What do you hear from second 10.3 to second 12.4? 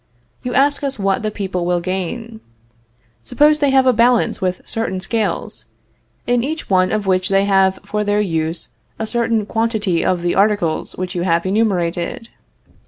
articles which you have enumerated.